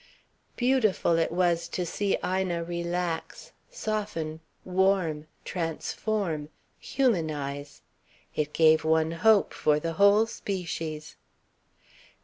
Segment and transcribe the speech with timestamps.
[0.55, 7.83] Beautiful it was to see Ina relax, soften, warm, transform, humanise.
[8.35, 11.17] It gave one hope for the whole species.